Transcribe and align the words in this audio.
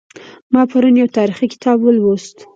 ما 0.53 0.61
پرون 0.71 0.95
یو 0.97 1.13
تاریخي 1.17 1.47
کتاب 1.53 1.77
ولوست 1.81 2.37